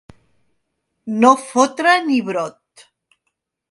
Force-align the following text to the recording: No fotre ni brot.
No 1.25 1.33
fotre 1.43 1.95
ni 2.09 2.19
brot. 2.33 2.91